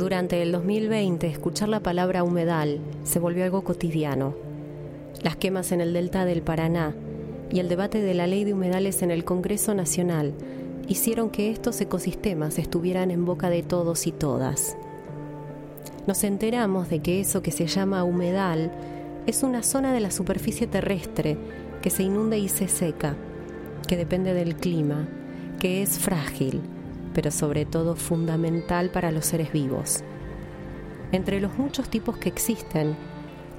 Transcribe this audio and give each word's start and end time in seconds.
Durante 0.00 0.40
el 0.40 0.50
2020, 0.50 1.26
escuchar 1.26 1.68
la 1.68 1.80
palabra 1.80 2.24
humedal 2.24 2.80
se 3.04 3.18
volvió 3.18 3.44
algo 3.44 3.64
cotidiano. 3.64 4.34
Las 5.22 5.36
quemas 5.36 5.72
en 5.72 5.82
el 5.82 5.92
delta 5.92 6.24
del 6.24 6.40
Paraná 6.40 6.94
y 7.50 7.58
el 7.58 7.68
debate 7.68 8.00
de 8.00 8.14
la 8.14 8.26
ley 8.26 8.44
de 8.44 8.54
humedales 8.54 9.02
en 9.02 9.10
el 9.10 9.24
Congreso 9.24 9.74
Nacional 9.74 10.32
hicieron 10.88 11.28
que 11.28 11.50
estos 11.50 11.78
ecosistemas 11.82 12.58
estuvieran 12.58 13.10
en 13.10 13.26
boca 13.26 13.50
de 13.50 13.62
todos 13.62 14.06
y 14.06 14.12
todas. 14.12 14.74
Nos 16.06 16.24
enteramos 16.24 16.88
de 16.88 17.00
que 17.00 17.20
eso 17.20 17.42
que 17.42 17.50
se 17.50 17.66
llama 17.66 18.02
humedal 18.02 18.72
es 19.26 19.42
una 19.42 19.62
zona 19.62 19.92
de 19.92 20.00
la 20.00 20.10
superficie 20.10 20.66
terrestre 20.66 21.36
que 21.82 21.90
se 21.90 22.04
inunda 22.04 22.38
y 22.38 22.48
se 22.48 22.68
seca, 22.68 23.16
que 23.86 23.98
depende 23.98 24.32
del 24.32 24.56
clima, 24.56 25.06
que 25.58 25.82
es 25.82 25.98
frágil, 25.98 26.62
pero 27.14 27.30
sobre 27.30 27.64
todo 27.64 27.96
fundamental 27.96 28.90
para 28.90 29.10
los 29.10 29.26
seres 29.26 29.52
vivos. 29.52 30.02
Entre 31.12 31.40
los 31.40 31.58
muchos 31.58 31.88
tipos 31.88 32.16
que 32.16 32.28
existen, 32.28 32.96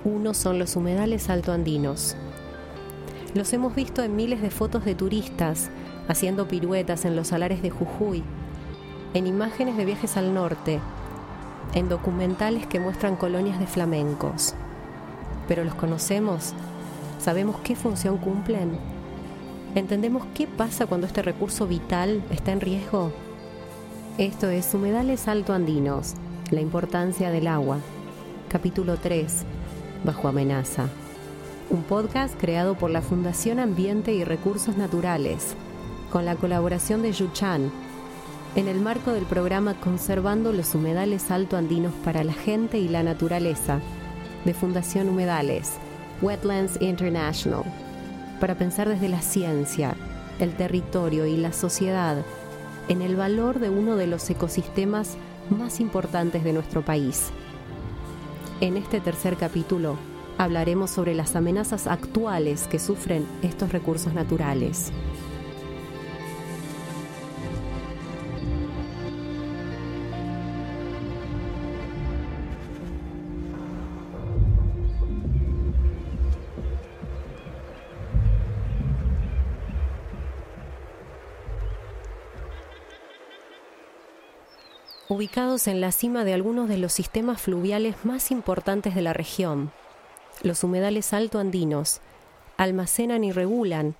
uno 0.04 0.34
son 0.34 0.58
los 0.58 0.76
humedales 0.76 1.30
altoandinos. 1.30 2.16
Los 3.34 3.54
hemos 3.54 3.76
visto 3.76 4.04
en 4.04 4.16
miles 4.16 4.42
de 4.42 4.50
fotos 4.50 4.86
de 4.86 4.96
turistas 4.96 5.70
haciendo 6.08 6.48
piruetas 6.48 7.06
en 7.06 7.16
los 7.16 7.28
salares 7.28 7.62
de 7.62 7.70
Jujuy, 7.70 8.24
en 9.14 9.28
imágenes 9.28 9.78
de 9.78 9.86
viajes 9.86 10.18
al 10.18 10.34
norte, 10.34 10.80
en 11.74 11.90
documentales 11.90 12.68
que 12.68 12.80
muestran 12.80 13.16
colonias 13.16 13.60
de 13.60 13.68
flamencos. 13.68 14.54
Pero 15.48 15.64
los 15.64 15.76
conocemos, 15.76 16.54
sabemos 17.20 17.58
qué 17.64 17.76
función 17.76 18.18
cumplen, 18.18 18.78
entendemos 19.76 20.26
qué 20.34 20.48
pasa 20.48 20.86
cuando 20.86 21.08
este 21.08 21.22
recurso 21.22 21.68
vital 21.68 22.24
está 22.32 22.52
en 22.52 22.62
riesgo. 22.62 23.12
Esto 24.22 24.52
es 24.52 24.72
Humedales 24.76 25.28
Alto 25.28 25.52
Andinos, 25.52 26.14
la 26.52 26.62
importancia 26.62 27.32
del 27.32 27.48
agua, 27.48 27.80
capítulo 28.50 28.98
3, 28.98 29.46
bajo 30.04 30.28
amenaza. 30.28 30.90
Un 31.72 31.82
podcast 31.82 32.40
creado 32.40 32.76
por 32.76 32.92
la 32.92 33.02
Fundación 33.02 33.58
Ambiente 33.58 34.14
y 34.14 34.24
Recursos 34.24 34.78
Naturales, 34.78 35.56
con 36.12 36.24
la 36.24 36.36
colaboración 36.36 37.02
de 37.02 37.14
Yuchan, 37.14 37.72
en 38.56 38.68
el 38.68 38.80
marco 38.80 39.12
del 39.12 39.24
programa 39.24 39.74
Conservando 39.74 40.54
los 40.54 40.76
Humedales 40.76 41.32
Alto 41.32 41.58
Andinos 41.58 41.94
para 42.06 42.24
la 42.24 42.34
Gente 42.34 42.78
y 42.78 42.90
la 42.90 43.02
Naturaleza, 43.02 43.80
de 44.46 44.54
Fundación 44.54 45.10
Humedales, 45.10 45.72
Wetlands 46.22 46.80
International, 46.80 47.64
para 48.40 48.54
pensar 48.54 48.88
desde 48.88 49.10
la 49.10 49.24
ciencia, 49.24 49.96
el 50.38 50.54
territorio 50.54 51.26
y 51.26 51.38
la 51.38 51.54
sociedad 51.54 52.24
en 52.92 53.02
el 53.02 53.16
valor 53.16 53.60
de 53.60 53.70
uno 53.70 53.96
de 53.96 54.06
los 54.06 54.30
ecosistemas 54.30 55.16
más 55.50 55.80
importantes 55.80 56.44
de 56.44 56.52
nuestro 56.52 56.82
país. 56.82 57.30
En 58.60 58.76
este 58.76 59.00
tercer 59.00 59.38
capítulo 59.38 59.96
hablaremos 60.38 60.92
sobre 60.92 61.16
las 61.16 61.38
amenazas 61.38 61.88
actuales 61.88 62.68
que 62.68 62.80
sufren 62.80 63.26
estos 63.44 63.72
recursos 63.72 64.14
naturales. 64.14 64.92
Ubicados 85.12 85.68
en 85.68 85.82
la 85.82 85.92
cima 85.92 86.24
de 86.24 86.34
algunos 86.34 86.70
de 86.70 86.78
los 86.78 86.94
sistemas 86.94 87.42
fluviales 87.42 88.06
más 88.06 88.32
importantes 88.32 88.96
de 88.96 89.02
la 89.02 89.12
región. 89.12 89.74
Los 90.42 90.64
humedales 90.64 91.12
altoandinos 91.12 92.00
almacenan 92.56 93.26
y 93.26 93.34
regulan 93.34 93.98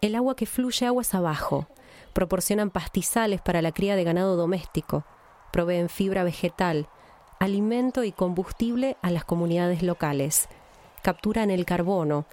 el 0.00 0.14
agua 0.14 0.36
que 0.36 0.46
fluye 0.46 0.86
aguas 0.86 1.12
abajo, 1.12 1.66
proporcionan 2.12 2.70
pastizales 2.70 3.40
para 3.40 3.62
la 3.62 3.72
cría 3.72 3.96
de 3.96 4.04
ganado 4.04 4.36
doméstico, 4.36 5.04
proveen 5.50 5.88
fibra 5.88 6.22
vegetal, 6.22 6.86
alimento 7.40 8.04
y 8.04 8.12
combustible 8.12 8.96
a 9.02 9.10
las 9.10 9.24
comunidades 9.24 9.82
locales, 9.82 10.48
capturan 11.02 11.50
el 11.50 11.64
carbono 11.64 12.26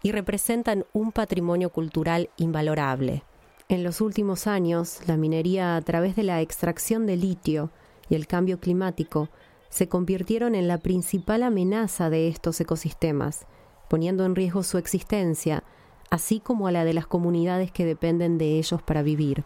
y 0.00 0.12
representan 0.12 0.86
un 0.92 1.10
patrimonio 1.10 1.70
cultural 1.70 2.30
invalorable. 2.36 3.24
En 3.70 3.84
los 3.84 4.00
últimos 4.00 4.46
años, 4.46 5.00
la 5.06 5.18
minería 5.18 5.76
a 5.76 5.82
través 5.82 6.16
de 6.16 6.22
la 6.22 6.40
extracción 6.40 7.04
de 7.04 7.18
litio 7.18 7.70
y 8.08 8.14
el 8.14 8.26
cambio 8.26 8.60
climático 8.60 9.28
se 9.68 9.90
convirtieron 9.90 10.54
en 10.54 10.68
la 10.68 10.78
principal 10.78 11.42
amenaza 11.42 12.08
de 12.08 12.28
estos 12.28 12.58
ecosistemas, 12.62 13.44
poniendo 13.90 14.24
en 14.24 14.34
riesgo 14.34 14.62
su 14.62 14.78
existencia, 14.78 15.64
así 16.08 16.40
como 16.40 16.66
a 16.66 16.72
la 16.72 16.86
de 16.86 16.94
las 16.94 17.06
comunidades 17.06 17.70
que 17.70 17.84
dependen 17.84 18.38
de 18.38 18.58
ellos 18.58 18.80
para 18.80 19.02
vivir. 19.02 19.44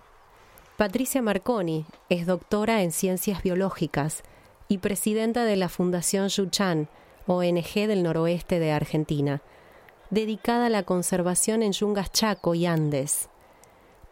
Patricia 0.77 1.21
Marconi 1.21 1.85
es 2.09 2.25
doctora 2.25 2.83
en 2.83 2.93
ciencias 2.93 3.43
biológicas 3.43 4.23
y 4.69 4.79
presidenta 4.79 5.45
de 5.45 5.57
la 5.57 5.69
Fundación 5.69 6.29
Yuchan, 6.29 6.89
ONG 7.27 7.89
del 7.89 8.05
noroeste 8.05 8.61
de 8.61 8.71
Argentina, 8.71 9.43
dedicada 10.11 10.67
a 10.67 10.71
la 10.71 10.85
conservación 10.85 11.65
en 11.65 11.73
yungas 11.73 12.13
Chaco 12.13 12.55
y 12.55 12.67
Andes. 12.67 13.29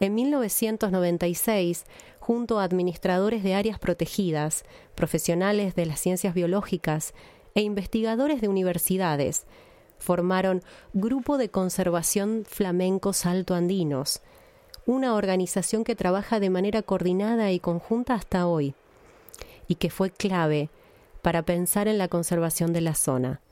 En 0.02 0.14
1996, 0.14 1.84
junto 2.20 2.58
a 2.58 2.64
administradores 2.64 3.42
de 3.42 3.54
áreas 3.54 3.78
protegidas, 3.78 4.64
profesionales 4.94 5.74
de 5.74 5.84
las 5.84 6.00
ciencias 6.00 6.32
biológicas 6.32 7.12
e 7.54 7.60
investigadores 7.60 8.40
de 8.40 8.48
universidades, 8.48 9.44
formaron 9.98 10.62
Grupo 10.94 11.36
de 11.36 11.50
Conservación 11.50 12.46
Flamencos 12.48 13.26
Altoandinos, 13.26 14.22
una 14.86 15.14
organización 15.14 15.84
que 15.84 15.94
trabaja 15.94 16.40
de 16.40 16.48
manera 16.48 16.80
coordinada 16.80 17.52
y 17.52 17.60
conjunta 17.60 18.14
hasta 18.14 18.46
hoy, 18.46 18.74
y 19.68 19.74
que 19.74 19.90
fue 19.90 20.10
clave 20.10 20.70
para 21.20 21.42
pensar 21.42 21.88
en 21.88 21.98
la 21.98 22.08
conservación 22.08 22.72
de 22.72 22.80
la 22.80 22.94
zona. 22.94 23.42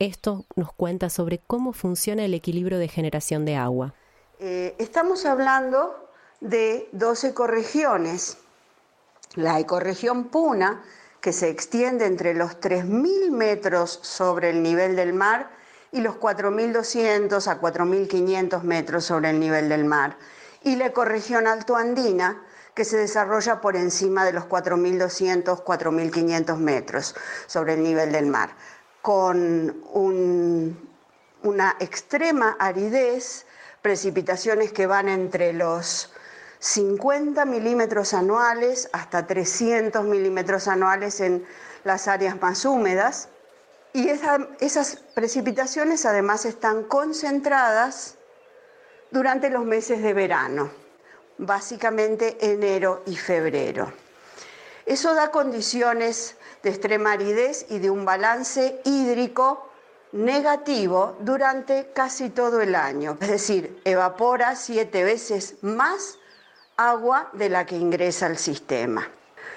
Esto 0.00 0.46
nos 0.56 0.72
cuenta 0.72 1.10
sobre 1.10 1.38
cómo 1.38 1.72
funciona 1.72 2.24
el 2.24 2.34
equilibrio 2.34 2.78
de 2.78 2.88
generación 2.88 3.44
de 3.44 3.54
agua. 3.54 3.94
Eh, 4.38 4.74
estamos 4.78 5.24
hablando 5.24 6.10
de 6.40 6.90
dos 6.92 7.24
ecorregiones. 7.24 8.36
La 9.34 9.58
ecorregión 9.58 10.24
Puna, 10.24 10.84
que 11.22 11.32
se 11.32 11.48
extiende 11.48 12.04
entre 12.04 12.34
los 12.34 12.60
3.000 12.60 13.30
metros 13.30 13.98
sobre 14.02 14.50
el 14.50 14.62
nivel 14.62 14.94
del 14.94 15.14
mar 15.14 15.48
y 15.90 16.02
los 16.02 16.16
4.200 16.16 17.46
a 17.46 17.60
4.500 17.62 18.62
metros 18.62 19.06
sobre 19.06 19.30
el 19.30 19.40
nivel 19.40 19.70
del 19.70 19.86
mar. 19.86 20.18
Y 20.62 20.76
la 20.76 20.86
ecorregión 20.86 21.46
altoandina, 21.46 22.42
que 22.74 22.84
se 22.84 22.98
desarrolla 22.98 23.62
por 23.62 23.74
encima 23.74 24.26
de 24.26 24.34
los 24.34 24.44
4.200, 24.44 25.64
4.500 25.64 26.56
metros 26.58 27.14
sobre 27.46 27.72
el 27.72 27.82
nivel 27.82 28.12
del 28.12 28.26
mar, 28.26 28.50
con 29.00 29.82
una 31.42 31.76
extrema 31.80 32.56
aridez 32.58 33.46
precipitaciones 33.86 34.72
que 34.72 34.88
van 34.88 35.08
entre 35.08 35.52
los 35.52 36.10
50 36.58 37.44
milímetros 37.44 38.14
anuales 38.14 38.90
hasta 38.92 39.28
300 39.28 40.04
milímetros 40.04 40.66
anuales 40.66 41.20
en 41.20 41.46
las 41.84 42.08
áreas 42.08 42.40
más 42.40 42.64
húmedas. 42.64 43.28
Y 43.92 44.08
esas 44.08 44.96
precipitaciones 45.14 46.04
además 46.04 46.46
están 46.46 46.82
concentradas 46.82 48.16
durante 49.12 49.50
los 49.50 49.64
meses 49.64 50.02
de 50.02 50.14
verano, 50.14 50.72
básicamente 51.38 52.38
enero 52.40 53.04
y 53.06 53.16
febrero. 53.16 53.92
Eso 54.84 55.14
da 55.14 55.30
condiciones 55.30 56.34
de 56.64 56.70
extrema 56.70 57.12
aridez 57.12 57.66
y 57.70 57.78
de 57.78 57.90
un 57.90 58.04
balance 58.04 58.80
hídrico 58.82 59.70
negativo 60.12 61.16
durante 61.20 61.92
casi 61.92 62.30
todo 62.30 62.60
el 62.60 62.74
año, 62.74 63.16
es 63.20 63.28
decir, 63.28 63.80
evapora 63.84 64.54
siete 64.56 65.04
veces 65.04 65.56
más 65.62 66.18
agua 66.76 67.28
de 67.32 67.48
la 67.48 67.66
que 67.66 67.76
ingresa 67.76 68.26
al 68.26 68.38
sistema. 68.38 69.08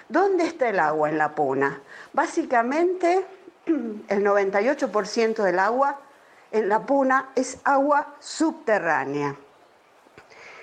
¿Dónde 0.07 0.46
está 0.46 0.69
el 0.69 0.80
agua 0.80 1.10
en 1.10 1.18
la 1.18 1.36
puna? 1.36 1.81
Básicamente, 2.13 3.25
el 3.66 4.25
98% 4.25 5.44
del 5.44 5.60
agua 5.60 6.00
en 6.52 6.68
la 6.68 6.86
puna 6.86 7.30
es 7.36 7.60
agua 7.63 8.16
subterránea. 8.19 9.36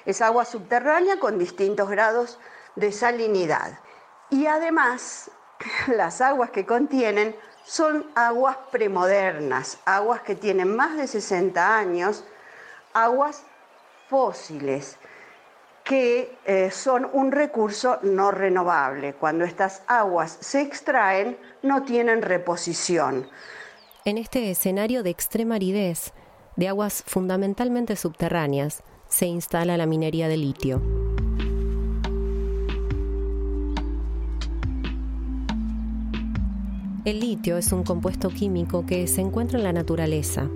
Es 0.04 0.20
agua 0.20 0.44
subterránea 0.44 1.18
con 1.18 1.38
distintos 1.38 1.88
grados 1.88 2.38
de 2.74 2.92
salinidad. 2.92 3.78
Y 4.30 4.46
además, 4.46 5.30
las 5.88 6.20
aguas 6.20 6.50
que 6.50 6.66
contienen 6.66 7.36
son 7.66 8.06
aguas 8.14 8.56
premodernas, 8.70 9.78
aguas 9.84 10.22
que 10.22 10.36
tienen 10.36 10.74
más 10.74 10.96
de 10.96 11.06
60 11.06 11.76
años, 11.76 12.24
aguas 12.94 13.42
fósiles. 14.08 14.96
que 15.84 16.36
eh, 16.44 16.72
son 16.72 17.08
un 17.12 17.30
recurso 17.30 18.00
no 18.02 18.32
renovable. 18.32 19.14
Cuando 19.14 19.44
estas 19.44 19.82
aguas 19.86 20.36
se 20.40 20.60
extraen, 20.60 21.38
no 21.62 21.84
tienen 21.84 22.22
reposición. 22.22 23.28
En 24.04 24.18
este 24.18 24.50
escenario 24.50 25.04
de 25.04 25.10
extrema 25.10 25.54
aridez, 25.54 26.12
de 26.56 26.66
aguas 26.66 27.04
fundamentalmente 27.06 27.94
subterráneas, 27.94 28.82
se 29.08 29.26
instala 29.26 29.76
la 29.76 29.86
minería 29.86 30.26
de 30.26 30.36
litio. 30.36 31.05
El 37.06 37.20
litio 37.20 37.56
es 37.56 37.70
un 37.70 37.84
compuesto 37.84 38.30
químico 38.30 38.84
que 38.84 39.06
se 39.06 39.20
encuentra 39.20 39.58
en 39.58 39.64
la 39.64 39.72
naturaleza 39.72 40.50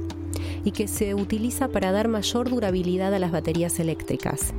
y 0.65 0.73
que 0.73 0.89
se 0.89 1.15
utiliza 1.15 1.69
para 1.69 1.93
dar 1.93 2.09
mayor 2.09 2.51
durabilidad 2.51 3.15
a 3.15 3.21
las 3.21 3.31
baterías 3.31 3.79
eléctricas. 3.79 4.53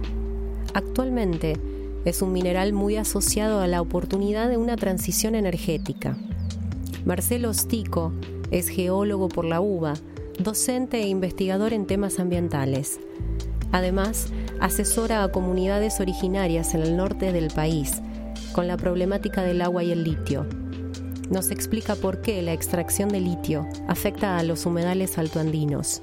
Actualmente 0.73 1.57
es 2.05 2.21
un 2.21 2.31
mineral 2.31 2.71
muy 2.71 2.95
asociado 2.95 3.59
a 3.59 3.67
la 3.67 3.81
oportunidad 3.81 4.47
de 4.47 4.55
una 4.55 4.77
transición 4.77 5.35
energética. 5.35 6.15
Marcelo 7.03 7.53
Stico 7.53 8.13
es 8.51 8.69
geólogo 8.69 9.27
por 9.27 9.43
la 9.43 9.59
UBA, 9.59 9.95
docente 10.39 11.01
e 11.01 11.09
investigador 11.09 11.73
en 11.73 11.88
temas 11.88 12.19
ambientales. 12.19 13.01
Además, 13.73 14.27
asesora 14.61 15.25
a 15.25 15.31
comunidades 15.33 15.99
originarias 15.99 16.73
en 16.73 16.83
el 16.83 16.95
norte 16.95 17.33
del 17.33 17.49
país 17.49 18.01
con 18.53 18.67
la 18.67 18.77
problemática 18.77 19.41
del 19.41 19.61
agua 19.61 19.83
y 19.83 19.91
el 19.91 20.05
litio. 20.05 20.45
Nos 21.31 21.49
explica 21.49 21.95
por 21.95 22.21
qué 22.21 22.41
la 22.41 22.51
extracción 22.51 23.07
de 23.07 23.21
litio 23.21 23.65
afecta 23.87 24.37
a 24.37 24.43
los 24.43 24.65
humedales 24.65 25.17
altoandinos. 25.17 26.01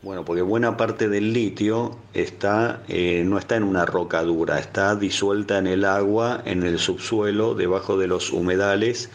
Bueno, 0.00 0.24
porque 0.24 0.40
buena 0.40 0.78
parte 0.78 1.10
del 1.10 1.34
litio 1.34 1.98
está, 2.14 2.82
eh, 2.88 3.22
no 3.26 3.36
está 3.36 3.56
en 3.56 3.64
una 3.64 3.84
roca 3.84 4.22
dura, 4.22 4.58
está 4.58 4.96
disuelta 4.96 5.58
en 5.58 5.66
el 5.66 5.84
agua, 5.84 6.40
en 6.46 6.62
el 6.62 6.78
subsuelo, 6.78 7.54
debajo 7.54 7.98
de 7.98 8.06
los 8.06 8.32
humedales 8.32 9.10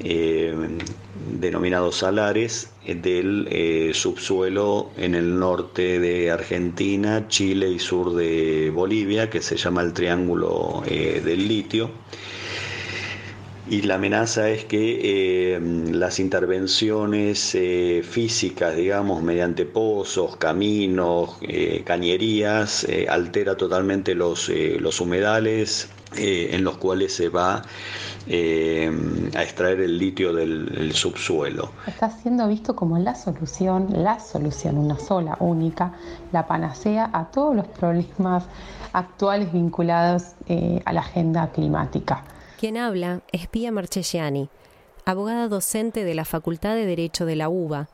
eh, 0.00 0.54
denominados 1.40 1.96
salares 1.96 2.68
eh, 2.84 2.96
del 2.96 3.94
subsuelo 3.94 4.90
en 4.98 5.14
el 5.14 5.38
norte 5.38 5.98
de 5.98 6.30
Argentina, 6.30 7.28
Chile 7.28 7.70
y 7.70 7.78
sur 7.78 8.14
de 8.14 8.68
Bolivia, 8.68 9.30
que 9.30 9.40
se 9.40 9.56
llama 9.56 9.80
el 9.80 9.94
Triángulo 9.94 10.82
del 10.86 11.48
Litio 11.48 11.90
y 13.66 13.80
la 13.82 13.94
amenaza 13.94 14.50
es 14.50 14.66
que 14.66 15.54
eh, 15.54 15.60
las 15.90 16.20
intervenciones 16.20 17.54
eh, 17.54 18.02
físicas, 18.06 18.76
digamos, 18.76 19.22
mediante 19.22 19.64
pozos, 19.64 20.36
caminos, 20.36 21.38
eh, 21.40 21.82
cañerías, 21.84 22.86
altera 23.08 23.56
totalmente 23.56 24.14
los, 24.14 24.50
los 24.50 25.00
humedales 25.00 25.88
en 26.16 26.62
los 26.62 26.76
cuales 26.76 27.12
se 27.14 27.28
va 27.28 27.62
a 28.26 29.42
extraer 29.42 29.80
el 29.80 29.98
litio 29.98 30.32
del, 30.32 30.92
subsuelo. 30.92 31.70
Está 31.86 32.10
siendo 32.10 32.46
visto 32.46 32.76
como 32.76 32.98
la 32.98 33.14
solución, 33.14 33.88
la 33.90 34.20
solución, 34.20 34.78
una 34.78 34.98
sola, 34.98 35.36
única, 35.40 35.94
la 36.32 36.46
panacea 36.46 37.10
a 37.12 37.30
todos 37.30 37.56
los 37.56 37.66
problemas 37.66 38.44
actuales 38.92 39.52
vinculados 39.52 40.34
a 40.84 40.92
la 40.92 41.00
agenda 41.00 41.50
climática. 41.50 42.22
Quien 42.58 42.76
habla 42.76 43.22
es 43.32 43.48
Pia 43.48 43.72
Marchesiani, 43.72 44.48
abogada 45.04 45.48
docente 45.48 46.04
de 46.04 46.14
la 46.14 46.24
Facultad 46.24 46.74
de 46.74 46.86
Derecho 46.86 47.26
de 47.26 47.36
la 47.36 47.48
UBA 47.48 47.88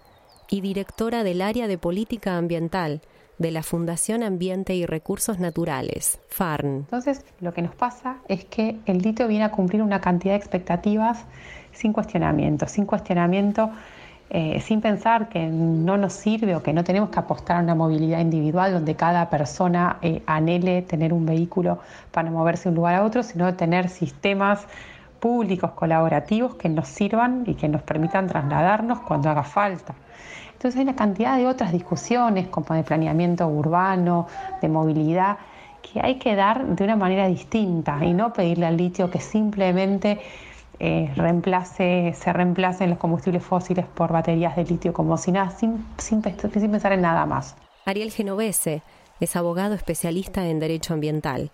y 0.51 0.61
directora 0.61 1.25
del 1.25 1.41
área 1.41 1.67
de 1.67 1.79
política 1.79 2.37
ambiental 2.37 3.01
de 3.39 3.51
la 3.51 3.63
Fundación 3.63 4.23
Ambiente 4.23 4.75
y 4.75 4.85
Recursos 4.85 5.39
Naturales, 5.39 6.21
FARN. 6.29 6.81
Entonces, 6.81 7.25
lo 7.41 7.55
que 7.55 7.63
nos 7.63 7.75
pasa 7.75 8.19
es 8.29 8.45
que 8.45 8.77
el 8.85 8.99
litio 8.99 9.29
viene 9.29 9.45
a 9.45 9.51
cumplir 9.51 9.83
una 9.83 10.03
cantidad 10.03 10.35
de 10.35 10.39
expectativas 10.39 11.25
sin 11.73 11.95
cuestionamiento, 11.95 12.69
sin 12.69 12.85
cuestionamiento, 12.85 13.71
eh, 14.33 14.61
sin 14.61 14.81
pensar 14.81 15.29
que 15.29 15.45
no 15.47 15.97
nos 15.97 16.13
sirve 16.13 16.55
o 16.55 16.63
que 16.63 16.73
no 16.73 16.85
tenemos 16.85 17.11
que 17.11 17.19
apostar 17.19 17.57
a 17.57 17.61
una 17.61 17.75
movilidad 17.75 18.21
individual 18.21 18.73
donde 18.73 18.95
cada 18.95 19.29
persona 19.29 19.97
eh, 20.03 20.23
anhele 20.25 20.83
tener 20.83 21.13
un 21.13 21.27
vehículo 21.27 21.81
para 22.13 22.31
moverse 22.31 22.65
de 22.65 22.69
un 22.69 22.77
lugar 22.77 22.95
a 22.95 23.05
otro, 23.05 23.25
sino 23.25 23.53
tener 23.55 23.89
sistemas 23.89 24.67
públicos 25.19 25.73
colaborativos 25.73 26.55
que 26.55 26.69
nos 26.69 26.87
sirvan 26.87 27.43
y 27.45 27.55
que 27.55 27.69
nos 27.69 27.83
permitan 27.83 28.29
trasladarnos 28.29 29.01
cuando 29.01 29.31
haga 29.31 29.43
falta. 29.43 29.95
Entonces 30.53 30.79
hay 30.79 30.85
una 30.85 30.95
cantidad 30.95 31.37
de 31.37 31.49
otras 31.49 31.73
discusiones 31.73 32.47
como 32.47 32.75
de 32.75 32.85
planeamiento 32.85 33.49
urbano, 33.49 34.29
de 34.63 34.69
movilidad, 34.69 35.39
que 35.83 36.01
hay 36.01 36.17
que 36.17 36.37
dar 36.37 36.65
de 36.67 36.85
una 36.85 36.95
manera 36.95 37.27
distinta 37.27 37.99
y 38.05 38.13
no 38.13 38.33
pedirle 38.33 38.67
al 38.67 38.77
litio 38.77 39.11
que 39.11 39.21
simplemente 39.21 40.21
eh, 40.81 41.13
reemplace, 41.15 42.15
se 42.15 42.33
reemplacen 42.33 42.91
los 42.91 42.99
combustibles 42.99 43.45
fósiles 43.45 43.87
por 43.87 44.11
baterías 44.13 44.57
de 44.57 44.65
litio 44.65 44.93
como 44.93 45.19
si 45.19 45.31
nada, 45.31 45.51
sin, 45.51 45.87
sin 45.99 46.23
pensar 46.23 46.93
en 46.93 47.03
nada 47.03 47.27
más. 47.27 47.55
Ariel 47.85 48.11
Genovese 48.11 48.83
es 49.21 49.37
abogado 49.37 49.75
especialista 49.75 50.49
en 50.49 50.59
derecho 50.59 50.95
ambiental 50.95 51.53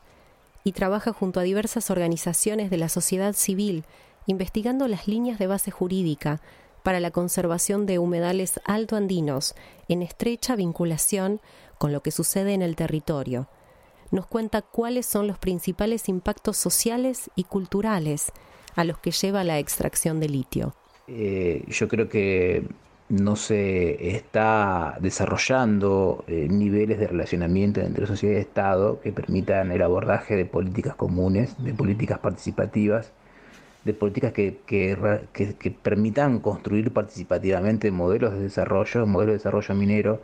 y 0.63 0.73
trabaja 0.73 1.13
junto 1.13 1.41
a 1.41 1.43
diversas 1.43 1.91
organizaciones 1.91 2.71
de 2.71 2.79
la 2.79 2.89
sociedad 2.89 3.33
civil 3.33 3.85
investigando 4.27 4.89
las 4.89 5.09
líneas 5.09 5.39
de 5.39 5.47
base 5.47 5.71
jurídica 5.71 6.41
para 6.83 7.01
la 7.01 7.11
conservación 7.11 7.85
de 7.87 7.99
humedales 7.99 8.61
altoandinos 8.65 9.55
en 9.89 10.03
estrecha 10.03 10.55
vinculación 10.55 11.41
con 11.79 11.93
lo 11.93 12.01
que 12.01 12.13
sucede 12.13 12.55
en 12.55 12.63
el 12.63 12.77
territorio. 12.77 13.49
Nos 14.13 14.27
cuenta 14.27 14.63
cuáles 14.63 15.05
son 15.05 15.27
los 15.27 15.39
principales 15.39 16.09
impactos 16.09 16.57
sociales 16.57 17.31
y 17.35 17.45
culturales 17.45 18.33
a 18.77 18.85
los 18.85 18.99
que 18.99 19.11
lleva 19.11 19.43
la 19.43 19.59
extracción 19.59 20.21
de 20.21 20.29
litio. 20.29 20.75
Eh, 21.09 21.65
yo 21.69 21.89
creo 21.89 22.09
que 22.09 22.65
no 23.09 23.37
se 23.37 24.17
está 24.17 24.97
desarrollando 25.01 26.25
eh, 26.27 26.49
niveles 26.51 26.99
de 26.99 27.07
relacionamiento 27.07 27.81
entre 27.81 28.07
sociedad 28.07 28.37
y 28.37 28.41
Estado 28.41 29.01
que 29.01 29.13
permitan 29.13 29.71
el 29.73 29.83
abordaje 29.83 30.37
de 30.37 30.45
políticas 30.45 30.95
comunes, 30.95 31.55
de 31.63 31.73
políticas 31.73 32.19
participativas 32.19 33.13
de 33.87 33.95
políticas 33.95 34.33
que, 34.33 34.59
que, 34.67 35.71
permitan 35.71 36.41
construir 36.41 36.93
participativamente 36.93 37.93
modelos 37.93 38.33
de 38.33 38.41
desarrollo, 38.41 39.07
modelos 39.07 39.35
de 39.35 39.39
desarrollo 39.39 39.75
minero. 39.77 40.21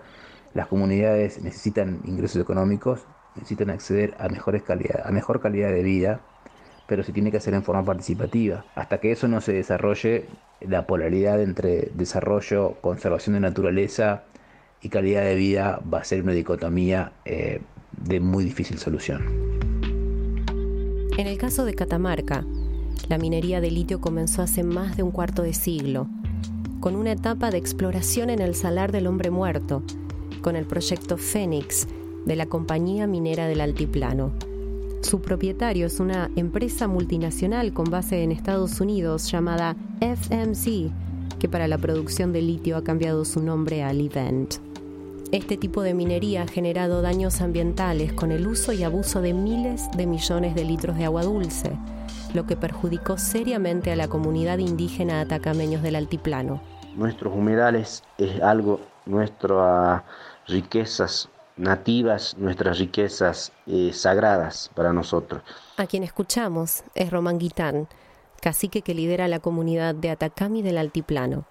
Las 0.53 0.67
comunidades 0.67 1.41
necesitan 1.41 2.01
ingresos 2.05 2.43
económicos, 2.43 3.07
necesitan 3.37 3.71
acceder 3.71 4.17
a, 4.19 4.29
mejores 4.29 4.65
calidad, 4.65 5.07
a 5.07 5.13
mejor 5.13 5.41
calidad 5.41 5.71
de 5.71 5.85
vida, 5.85 6.21
pero 6.87 7.03
se 7.03 7.13
tiene 7.13 7.31
que 7.31 7.39
hacer 7.39 7.55
en 7.55 7.63
forma 7.63 7.85
participativa. 7.85 8.65
Hasta 8.75 8.99
que 8.99 9.13
eso 9.13 9.29
no 9.29 9.41
se 9.41 9.53
desarrolle, 9.53 10.27
la 10.61 10.87
polaridad 10.87 11.41
entre 11.41 11.91
desarrollo, 11.95 12.77
conservación 12.81 13.35
de 13.35 13.41
naturaleza 13.41 14.25
y 14.81 14.89
calidad 14.89 15.23
de 15.23 15.35
vida 15.35 15.81
va 15.93 15.99
a 15.99 16.05
ser 16.05 16.23
una 16.23 16.33
dicotomía 16.33 17.13
eh, 17.25 17.61
de 17.93 18.21
muy 18.21 18.45
difícil 18.45 18.79
solución. 18.79 19.23
En 21.19 21.27
el 21.27 21.39
caso 21.39 21.65
de 21.65 21.75
Catamarca, 21.75 22.45
la 23.09 23.19
minería 23.19 23.61
de 23.61 23.71
litio 23.71 24.01
comenzó 24.01 24.43
hace 24.43 24.63
más 24.63 24.97
de 24.97 25.03
un 25.03 25.11
cuarto 25.11 25.43
de 25.43 25.53
siglo, 25.53 26.09
con 26.81 26.97
una 26.97 27.13
etapa 27.13 27.51
de 27.51 27.59
exploración 27.59 28.31
en 28.31 28.41
el 28.41 28.55
Salar 28.55 28.93
del 28.93 29.07
Hombre 29.07 29.31
Muerto, 29.31 29.83
con 30.41 30.57
el 30.57 30.65
proyecto 30.65 31.17
Fénix 31.17 31.87
de 32.25 32.37
la 32.37 32.47
Compañía 32.47 33.07
Minera 33.07 33.47
del 33.47 33.61
Altiplano. 33.61 34.33
Su 35.03 35.21
propietario 35.21 35.87
es 35.87 35.99
una 36.01 36.31
empresa 36.37 36.87
multinacional 36.87 37.73
con 37.75 37.91
base 37.91 38.23
en 38.23 38.31
Estados 38.31 38.81
Unidos 38.81 39.31
llamada 39.31 39.77
FMC, 40.01 40.91
que 41.39 41.49
para 41.49 41.67
la 41.67 41.77
producción 41.77 42.33
de 42.33 42.41
litio 42.41 42.77
ha 42.77 42.85
cambiado 42.85 43.25
su 43.25 43.43
nombre 43.43 43.83
a 43.83 43.93
Livent. 43.93 44.55
Este 45.33 45.57
tipo 45.57 45.83
de 45.83 45.93
minería 45.93 46.43
ha 46.43 46.47
generado 46.47 47.03
daños 47.03 47.41
ambientales 47.41 48.13
con 48.13 48.31
el 48.31 48.47
uso 48.47 48.73
y 48.73 48.85
abuso 48.85 49.21
de 49.21 49.35
miles 49.35 49.91
de 49.97 50.07
millones 50.07 50.55
de 50.55 50.65
litros 50.65 50.97
de 50.97 51.05
agua 51.05 51.25
dulce, 51.25 51.73
lo 52.33 52.47
que 52.47 52.57
perjudicó 52.57 53.19
seriamente 53.19 53.91
a 53.91 53.97
la 53.97 54.09
comunidad 54.09 54.59
indígena 54.59 55.21
atacameños 55.21 55.83
del 55.83 55.97
altiplano. 55.97 56.63
Nuestros 56.97 57.35
humedales 57.35 58.05
es 58.19 58.41
algo, 58.41 58.81
nuestras 59.05 60.03
riquezas 60.47 61.29
nativas, 61.57 62.37
nuestras 62.39 62.79
riquezas 62.79 63.53
eh, 63.67 63.91
sagradas 63.93 64.71
para 64.75 64.93
nosotros. 64.93 65.43
A 65.77 65.87
quien 65.87 66.03
escuchamos 66.03 66.85
es 66.95 67.11
Román 67.11 67.39
Guitán, 67.39 67.89
cacique 68.41 68.83
que 68.83 68.95
lidera 68.95 69.29
la 69.29 69.41
comunidad 69.41 69.95
de 69.95 70.11
Atacami 70.11 70.63
del 70.63 70.79
Altiplano. 70.79 71.47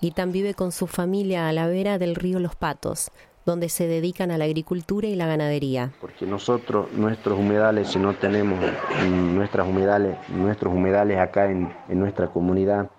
Guitán 0.00 0.32
vive 0.32 0.54
con 0.54 0.72
su 0.72 0.86
familia 0.86 1.48
a 1.48 1.52
la 1.52 1.66
vera 1.66 1.98
del 1.98 2.14
río 2.14 2.38
Los 2.38 2.56
Patos, 2.56 3.10
donde 3.44 3.68
se 3.68 3.86
dedican 3.86 4.30
a 4.30 4.38
la 4.38 4.44
agricultura 4.44 5.08
y 5.08 5.16
la 5.16 5.26
ganadería. 5.26 5.92
Porque 6.00 6.26
nosotros, 6.26 6.92
nuestros 6.92 7.38
humedales, 7.38 7.88
si 7.88 7.98
no 7.98 8.14
tenemos 8.14 8.58
nuestras 9.08 9.66
humedales, 9.66 10.16
nuestros 10.28 10.72
humedales 10.72 11.18
acá 11.18 11.50
en, 11.50 11.74
en 11.88 11.98
nuestra 11.98 12.28
comunidad, 12.28 12.90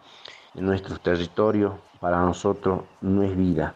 en 0.56 0.66
nuestros 0.66 1.02
territorios, 1.02 1.74
para 2.00 2.20
nosotros 2.20 2.82
no 3.02 3.24
es 3.24 3.36
vida. 3.38 3.76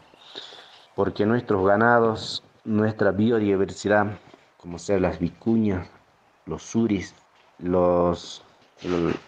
Porque 0.96 1.26
nuestros 1.26 1.66
ganados, 1.66 2.44
nuestra 2.66 3.12
biodiversidad 3.12 4.18
como 4.58 4.80
sea 4.80 5.00
las 5.00 5.20
vicuñas, 5.20 5.88
los 6.46 6.64
suris, 6.64 7.14
los 7.60 8.44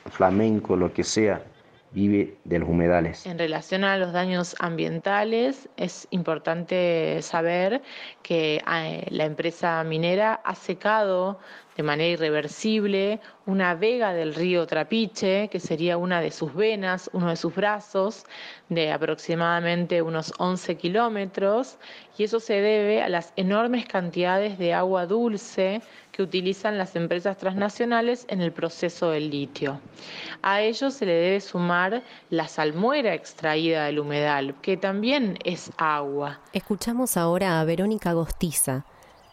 flamencos, 0.10 0.77
lo 0.77 0.91
que 0.91 1.03
sea, 1.03 1.44
vive 1.91 2.38
de 2.44 2.60
los 2.60 2.70
humedales. 2.70 3.25
En 3.25 3.39
relación 3.39 3.84
a 3.84 3.98
los 3.98 4.12
daños 4.12 4.56
ambientales, 4.60 5.70
es 5.77 6.08
importante 6.12 7.22
saber 7.22 7.82
que 8.24 8.56
eh, 8.58 9.08
la 9.10 9.25
empresa 9.25 9.84
minera 9.84 10.41
ha 10.44 10.56
secado 10.56 11.39
de 11.77 11.84
manera 11.84 12.10
irreversible 12.10 13.22
una 13.46 13.75
vega 13.75 14.12
del 14.12 14.34
río 14.34 14.65
Trapiche, 14.65 15.48
que 15.48 15.60
sería 15.60 15.96
una 15.96 16.19
de 16.22 16.31
sus 16.31 16.53
venas, 16.53 17.10
uno 17.13 17.29
de 17.29 17.36
sus 17.36 17.53
brazos, 17.53 18.25
de 18.67 18.91
aproximadamente 18.91 20.01
unos 20.01 20.34
11 20.39 20.75
kilómetros, 20.75 21.77
y 22.17 22.24
eso 22.24 22.39
se 22.39 22.55
debe 22.55 23.03
a 23.03 23.10
las 23.10 23.31
enormes 23.36 23.86
cantidades 23.86 24.57
de 24.57 24.74
agua 24.74 25.05
dulce 25.05 25.81
que 26.12 26.24
utilizan 26.24 26.79
las 26.79 26.96
empresas 26.96 27.38
transnacionales 27.38 28.25
en 28.27 28.41
el 28.41 28.51
proceso 28.51 29.12
del 29.12 29.29
litio. 29.29 29.79
A 30.41 30.62
ello 30.62 30.89
se 30.89 31.05
le 31.05 31.13
debe 31.13 31.39
sumar 31.41 32.01
la 32.31 32.48
salmuera 32.48 33.13
extraída 33.13 33.86
del 33.86 34.00
humedal, 34.00 34.55
que 34.63 34.77
también 34.77 35.38
es 35.46 35.72
agua. 35.77 36.39
Escuchamos 36.53 37.17
ahora 37.17 37.60
a 37.62 37.65
Verónica 37.65 38.13
Gostiza 38.13 38.84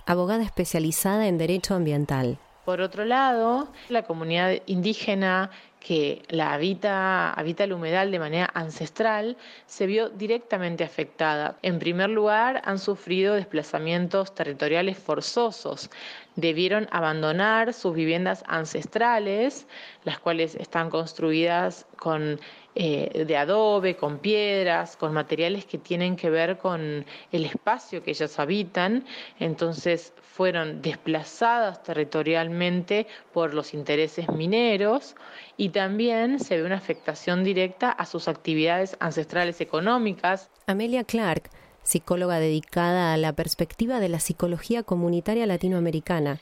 abogada 0.07 0.43
especializada 0.43 1.27
en 1.27 1.39
derecho 1.39 1.75
ambiental. 1.75 2.39
Por 2.65 2.81
otro 2.81 3.05
lado, 3.05 3.69
la 3.91 4.05
comunidad 4.05 4.55
indígena 4.67 5.51
que 5.85 6.23
la 6.31 6.55
habita, 6.55 7.31
habita 7.35 7.65
el 7.65 7.75
humedal 7.75 8.11
de 8.11 8.19
manera 8.19 8.51
ancestral 8.55 9.37
se 9.67 9.87
vio 9.87 10.09
directamente 10.09 10.83
afectada. 10.83 11.59
En 11.61 11.79
primer 11.79 12.09
lugar, 12.09 12.63
han 12.65 12.79
sufrido 12.79 13.35
desplazamientos 13.35 14.35
territoriales 14.35 14.97
forzosos. 14.97 15.91
Debieron 16.37 16.89
abandonar 16.91 17.75
sus 17.75 17.95
viviendas 17.95 18.45
ancestrales, 18.47 19.67
las 20.05 20.19
cuales 20.19 20.55
están 20.55 20.89
construidas 20.89 21.87
con 21.99 22.41
eh, 22.77 23.25
de 23.25 23.37
adobe, 23.37 23.95
con 23.95 24.19
piedras, 24.19 24.97
con 24.97 25.13
materiales 25.13 25.65
que 25.65 25.79
tienen 25.79 26.17
que 26.17 26.29
ver 26.29 26.59
con 26.59 27.05
el 27.31 27.45
espacio 27.45 28.03
que 28.03 28.11
ellas 28.11 28.39
habitan. 28.41 29.05
Entonces 29.39 30.13
fueron 30.21 30.83
desplazadas 30.83 31.85
territorialmente 31.85 33.07
por 33.33 33.55
los 33.55 33.75
intereses 33.75 34.29
mineros 34.31 35.15
y 35.57 35.69
también 35.75 36.39
se 36.39 36.57
ve 36.57 36.65
una 36.65 36.77
afectación 36.77 37.43
directa 37.45 37.91
a 37.91 38.07
sus 38.07 38.29
actividades 38.29 38.97
ancestrales 39.01 39.61
económicas. 39.61 40.49
Amelia 40.67 41.03
Clark, 41.03 41.51
psicóloga 41.83 42.39
dedicada 42.39 43.13
a 43.13 43.17
la 43.17 43.33
perspectiva 43.33 43.99
de 43.99 44.09
la 44.09 44.21
psicología 44.21 44.85
comunitaria 44.85 45.47
latinoamericana, 45.47 46.39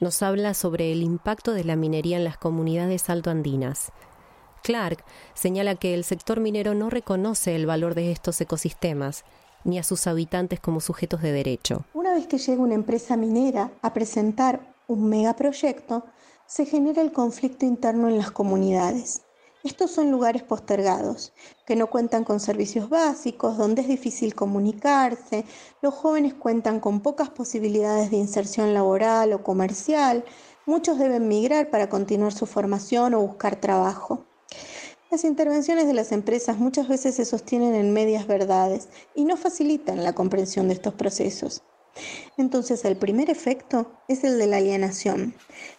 nos 0.00 0.22
habla 0.22 0.54
sobre 0.54 0.92
el 0.92 1.02
impacto 1.02 1.52
de 1.52 1.64
la 1.64 1.76
minería 1.76 2.16
en 2.16 2.24
las 2.24 2.38
comunidades 2.38 3.10
altoandinas. 3.10 3.92
Clark 4.62 5.04
señala 5.34 5.74
que 5.74 5.92
el 5.92 6.02
sector 6.02 6.40
minero 6.40 6.74
no 6.74 6.88
reconoce 6.88 7.54
el 7.54 7.66
valor 7.66 7.94
de 7.94 8.10
estos 8.10 8.40
ecosistemas 8.40 9.24
ni 9.62 9.78
a 9.78 9.82
sus 9.82 10.06
habitantes 10.06 10.58
como 10.58 10.80
sujetos 10.80 11.20
de 11.20 11.32
derecho. 11.32 11.84
Una 11.92 12.14
vez 12.14 12.26
que 12.26 12.38
llega 12.38 12.62
una 12.62 12.74
empresa 12.74 13.14
minera 13.18 13.70
a 13.82 13.92
presentar 13.92 14.74
un 14.86 15.06
megaproyecto, 15.10 16.06
se 16.50 16.66
genera 16.66 17.00
el 17.00 17.12
conflicto 17.12 17.64
interno 17.64 18.08
en 18.08 18.18
las 18.18 18.32
comunidades. 18.32 19.22
Estos 19.62 19.92
son 19.92 20.10
lugares 20.10 20.42
postergados, 20.42 21.32
que 21.64 21.76
no 21.76 21.86
cuentan 21.86 22.24
con 22.24 22.40
servicios 22.40 22.88
básicos, 22.88 23.56
donde 23.56 23.82
es 23.82 23.88
difícil 23.88 24.34
comunicarse, 24.34 25.44
los 25.80 25.94
jóvenes 25.94 26.34
cuentan 26.34 26.80
con 26.80 27.02
pocas 27.02 27.30
posibilidades 27.30 28.10
de 28.10 28.16
inserción 28.16 28.74
laboral 28.74 29.32
o 29.32 29.44
comercial, 29.44 30.24
muchos 30.66 30.98
deben 30.98 31.28
migrar 31.28 31.70
para 31.70 31.88
continuar 31.88 32.32
su 32.32 32.46
formación 32.46 33.14
o 33.14 33.20
buscar 33.20 33.54
trabajo. 33.54 34.24
Las 35.08 35.22
intervenciones 35.22 35.86
de 35.86 35.94
las 35.94 36.10
empresas 36.10 36.58
muchas 36.58 36.88
veces 36.88 37.14
se 37.14 37.26
sostienen 37.26 37.76
en 37.76 37.92
medias 37.92 38.26
verdades 38.26 38.88
y 39.14 39.24
no 39.24 39.36
facilitan 39.36 40.02
la 40.02 40.14
comprensión 40.14 40.66
de 40.66 40.74
estos 40.74 40.94
procesos. 40.94 41.62
Entonces 42.36 42.84
el 42.84 42.96
primer 42.96 43.30
efecto 43.30 43.92
es 44.08 44.24
el 44.24 44.38
de 44.38 44.46
la 44.46 44.58
alienación, 44.58 45.34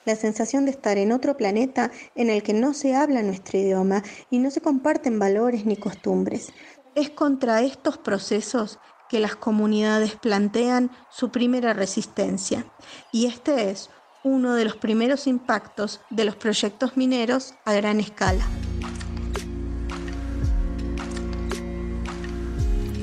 la 0.06 0.15
sensación 0.15 0.65
de 0.65 0.72
estar 0.72 0.98
en 0.98 1.12
otro 1.12 1.38
planeta 1.38 1.91
en 2.15 2.30
el 2.30 2.44
que 2.44 2.53
no 2.53 2.74
se 2.74 2.96
habla 2.96 3.24
nuestro 3.24 3.60
idioma 3.60 4.03
y 4.30 4.39
no 4.39 4.51
se 4.51 4.62
comparten 4.62 5.20
valores 5.20 5.65
ni 5.65 5.77
costumbres. 5.77 6.53
Es 6.96 7.10
contra 7.10 7.62
estos 7.62 7.98
procesos 7.98 8.80
que 9.10 9.20
las 9.20 9.36
comunidades 9.36 10.15
plantean 10.15 10.91
su 11.10 11.32
primera 11.32 11.74
resistencia 11.74 12.65
y 13.12 13.25
este 13.25 13.70
es 13.70 13.89
uno 14.24 14.56
de 14.56 14.65
los 14.65 14.75
primeros 14.75 15.27
impactos 15.27 16.00
de 16.10 16.25
los 16.25 16.36
proyectos 16.36 16.96
mineros 16.96 17.56
a 17.65 17.74
gran 17.74 18.00
escala. 18.00 18.46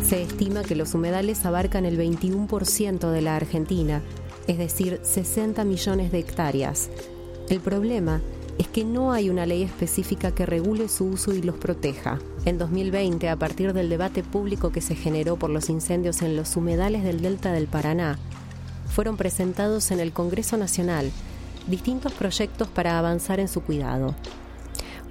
Se 0.08 0.22
estima 0.22 0.62
que 0.62 0.74
los 0.74 0.94
humedales 0.94 1.44
abarcan 1.44 1.84
el 1.84 1.98
21% 1.98 3.10
de 3.10 3.20
la 3.20 3.36
Argentina, 3.36 4.00
es 4.46 4.56
decir, 4.56 5.00
60 5.02 5.64
millones 5.64 6.10
de 6.10 6.18
hectáreas. 6.18 6.88
El 7.50 7.60
problema 7.60 8.22
es 8.56 8.68
que 8.68 8.86
no 8.86 9.12
hay 9.12 9.28
una 9.28 9.44
ley 9.44 9.62
específica 9.62 10.30
que 10.30 10.46
regule 10.46 10.88
su 10.88 11.04
uso 11.04 11.34
y 11.34 11.42
los 11.42 11.56
proteja. 11.56 12.20
En 12.46 12.56
2020, 12.56 13.28
a 13.28 13.36
partir 13.36 13.74
del 13.74 13.90
debate 13.90 14.22
público 14.22 14.72
que 14.72 14.80
se 14.80 14.94
generó 14.94 15.36
por 15.36 15.50
los 15.50 15.68
incendios 15.68 16.22
en 16.22 16.36
los 16.36 16.56
humedales 16.56 17.04
del 17.04 17.20
Delta 17.20 17.52
del 17.52 17.66
Paraná, 17.66 18.18
fueron 18.86 19.18
presentados 19.18 19.90
en 19.90 20.00
el 20.00 20.12
Congreso 20.12 20.56
Nacional 20.56 21.10
distintos 21.66 22.14
proyectos 22.14 22.66
para 22.68 22.98
avanzar 22.98 23.40
en 23.40 23.48
su 23.48 23.60
cuidado. 23.60 24.14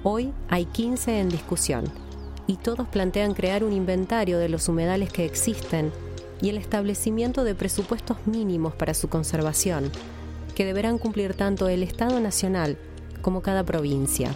Hoy 0.02 0.32
hay 0.48 0.64
15 0.64 1.20
en 1.20 1.28
discusión 1.28 2.07
y 2.48 2.56
todos 2.56 2.88
plantean 2.88 3.34
crear 3.34 3.62
un 3.62 3.72
inventario 3.72 4.38
de 4.38 4.48
los 4.48 4.68
humedales 4.68 5.12
que 5.12 5.26
existen 5.26 5.92
y 6.40 6.48
el 6.48 6.56
establecimiento 6.56 7.44
de 7.44 7.54
presupuestos 7.54 8.16
mínimos 8.26 8.74
para 8.74 8.94
su 8.94 9.08
conservación, 9.08 9.92
que 10.54 10.64
deberán 10.64 10.98
cumplir 10.98 11.34
tanto 11.34 11.68
el 11.68 11.82
Estado 11.82 12.18
Nacional 12.20 12.78
como 13.20 13.42
cada 13.42 13.64
provincia. 13.64 14.34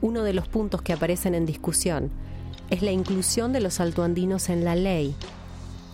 Uno 0.00 0.22
de 0.22 0.32
los 0.32 0.48
puntos 0.48 0.80
que 0.80 0.94
aparecen 0.94 1.34
en 1.34 1.44
discusión 1.44 2.10
es 2.70 2.82
la 2.82 2.92
inclusión 2.92 3.52
de 3.52 3.60
los 3.60 3.78
altoandinos 3.78 4.48
en 4.48 4.64
la 4.64 4.74
ley. 4.74 5.14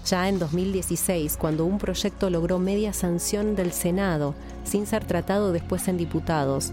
Ya 0.06 0.28
en 0.28 0.38
2016, 0.38 1.37
cuando 1.37 1.64
un 1.64 1.78
proyecto 1.78 2.30
logró 2.30 2.61
media 2.61 2.92
sanción 2.92 3.56
del 3.56 3.73
Senado 3.73 4.35
sin 4.64 4.87
ser 4.87 5.04
tratado 5.04 5.52
después 5.52 5.88
en 5.88 5.97
diputados, 5.97 6.71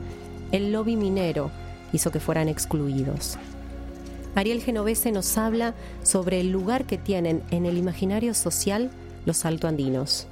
el 0.51 0.71
lobby 0.71 0.95
minero 0.95 1.49
hizo 1.93 2.11
que 2.11 2.19
fueran 2.19 2.47
excluidos. 2.47 3.37
Ariel 4.35 4.61
Genovese 4.61 5.11
nos 5.11 5.37
habla 5.37 5.73
sobre 6.03 6.39
el 6.39 6.51
lugar 6.51 6.85
que 6.85 6.97
tienen 6.97 7.43
en 7.51 7.65
el 7.65 7.77
imaginario 7.77 8.33
social 8.33 8.91
los 9.25 9.45
altoandinos. 9.45 10.27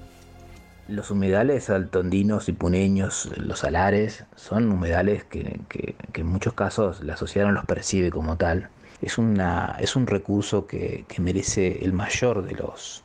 Los 0.88 1.12
humedales 1.12 1.70
altoandinos 1.70 2.48
y 2.48 2.54
puneños, 2.54 3.30
los 3.36 3.60
salares, 3.60 4.24
son 4.36 4.72
humedales 4.72 5.25
que, 5.25 5.60
en 6.13 6.25
muchos 6.25 6.54
casos 6.54 7.04
la 7.04 7.18
sociedad 7.18 7.48
no 7.48 7.54
los 7.54 7.66
percibe 7.66 8.10
como 8.10 8.38
tal. 8.38 8.70
Es, 9.01 9.18
una, 9.18 9.75
es 9.80 9.96
un 9.96 10.08
recurso 10.08 10.66
que, 10.68 11.06
merece 11.20 11.84
el 11.84 11.92
mayor 11.92 12.46
de 12.46 12.54
los, 12.54 13.04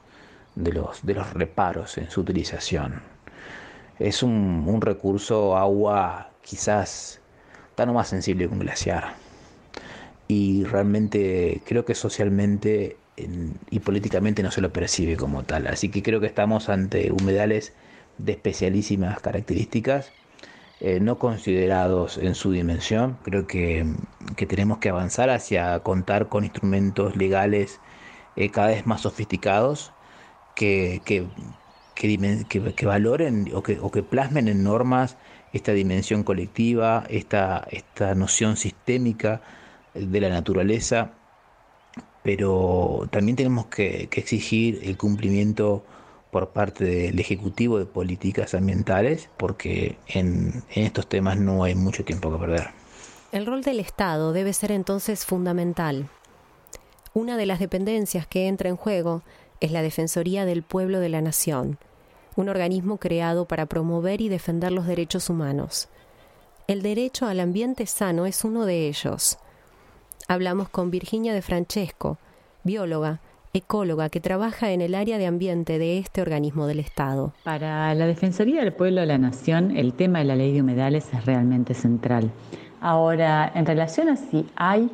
de, 0.54 0.72
los, 0.72 1.04
de 1.04 1.14
los 1.14 1.32
reparos 1.32 1.99
en 1.99 2.11
su 2.11 2.20
utilización. 2.20 3.02
Es 3.99 4.22
un, 4.22 4.64
un 4.66 4.80
recurso 4.80 5.56
agua 5.56 6.30
quizás 6.42 7.20
tan 7.75 7.92
más 7.92 8.08
sensible 8.08 8.46
que 8.46 8.52
un 8.52 8.61
glaciar 8.61 9.21
y 10.32 10.64
realmente 10.64 11.60
creo 11.66 11.84
que 11.84 11.94
socialmente 11.94 12.96
y 13.70 13.80
políticamente 13.80 14.42
no 14.42 14.50
se 14.50 14.62
lo 14.62 14.72
percibe 14.72 15.16
como 15.16 15.42
tal. 15.42 15.66
Así 15.66 15.90
que 15.90 16.02
creo 16.02 16.20
que 16.20 16.26
estamos 16.26 16.70
ante 16.70 17.12
humedales 17.12 17.74
de 18.16 18.32
especialísimas 18.32 19.20
características, 19.20 20.12
eh, 20.80 21.00
no 21.00 21.18
considerados 21.18 22.16
en 22.16 22.34
su 22.34 22.50
dimensión. 22.50 23.18
Creo 23.24 23.46
que, 23.46 23.84
tenemos 24.48 24.78
que 24.78 24.88
avanzar 24.88 25.28
hacia 25.28 25.78
contar 25.80 26.28
con 26.30 26.44
instrumentos 26.44 27.14
legales 27.16 27.78
eh, 28.36 28.48
cada 28.50 28.68
vez 28.68 28.86
más 28.86 29.02
sofisticados 29.02 29.92
que, 30.56 31.02
que, 31.04 31.26
que, 31.94 32.86
valoren 32.86 33.50
o 33.54 33.62
que, 33.62 33.78
o 33.80 33.90
que 33.90 34.02
plasmen 34.02 34.48
en 34.48 34.64
normas 34.64 35.18
esta 35.52 35.72
dimensión 35.72 36.24
colectiva, 36.24 37.04
esta, 37.10 37.66
esta 37.70 38.14
noción 38.14 38.56
sistémica 38.56 39.42
de 39.94 40.20
la 40.20 40.28
naturaleza, 40.28 41.12
pero 42.22 43.08
también 43.11 43.37
tenemos 43.37 43.66
que, 43.66 44.08
exigir 44.12 44.80
el 44.82 44.96
cumplimiento 44.96 45.84
por 46.30 46.50
parte 46.50 46.84
del 46.84 47.18
Ejecutivo 47.18 47.78
de 47.78 47.84
políticas 47.84 48.54
ambientales, 48.54 49.28
porque 49.37 49.99
en, 50.06 50.62
estos 50.70 51.06
temas 51.06 51.38
no 51.38 51.64
hay 51.64 51.75
mucho 51.75 52.04
tiempo 52.04 52.32
que 52.32 52.38
perder. 52.38 52.70
El 53.32 53.46
rol 53.46 53.62
del 53.62 53.80
Estado 53.80 54.32
debe 54.32 54.52
ser 54.52 54.72
entonces 54.72 55.26
fundamental. 55.26 56.08
Una 57.14 57.37
de 57.37 57.46
las 57.46 57.58
dependencias 57.58 58.26
que 58.26 58.46
entra 58.46 58.70
en 58.70 58.76
juego 58.76 59.22
es 59.61 59.72
la 59.72 59.82
Defensoría 59.82 60.44
del 60.44 60.62
Pueblo 60.62 61.00
de 61.00 61.08
la 61.08 61.20
Nación, 61.20 61.78
un 62.37 62.49
organismo 62.49 62.96
creado 62.96 63.46
para 63.46 63.66
promover 63.66 64.20
y 64.20 64.28
defender 64.28 64.72
los 64.72 64.87
derechos 64.87 65.28
humanos. 65.28 65.88
El 66.66 66.82
derecho 66.82 67.26
al 67.26 67.40
ambiente 67.40 67.87
sano 67.87 68.25
es 68.25 68.44
uno 68.44 68.64
de 68.64 68.88
ellos. 68.88 69.38
Hablamos 70.28 70.68
con 70.68 70.90
Virginia 70.90 71.34
de 71.34 71.42
Francesco, 71.42 72.18
bióloga, 72.64 73.20
ecóloga 73.52 74.08
que 74.08 74.20
trabaja 74.20 74.70
en 74.70 74.80
el 74.80 74.94
área 74.94 75.18
de 75.18 75.26
ambiente 75.26 75.78
de 75.78 75.98
este 75.98 76.22
organismo 76.22 76.66
del 76.66 76.80
Estado. 76.80 77.32
Para 77.44 77.94
la 77.94 78.06
Defensoría 78.06 78.60
del 78.60 78.72
Pueblo 78.72 79.00
de 79.00 79.06
la 79.06 79.18
Nación, 79.18 79.76
el 79.76 79.92
tema 79.92 80.20
de 80.20 80.24
la 80.24 80.36
ley 80.36 80.52
de 80.52 80.62
humedales 80.62 81.12
es 81.12 81.26
realmente 81.26 81.74
central. 81.74 82.30
Ahora, 82.80 83.50
en 83.54 83.66
relación 83.66 84.08
a 84.08 84.16
si 84.16 84.46
hay 84.56 84.90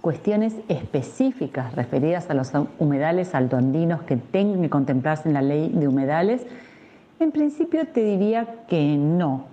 cuestiones 0.00 0.54
específicas 0.68 1.74
referidas 1.74 2.30
a 2.30 2.34
los 2.34 2.52
humedales 2.78 3.34
altoandinos 3.34 4.02
que 4.02 4.16
tengan 4.16 4.62
que 4.62 4.70
contemplarse 4.70 5.28
en 5.28 5.34
la 5.34 5.42
ley 5.42 5.70
de 5.74 5.88
humedales, 5.88 6.46
en 7.20 7.32
principio 7.32 7.86
te 7.86 8.02
diría 8.02 8.64
que 8.68 8.96
no, 8.96 9.46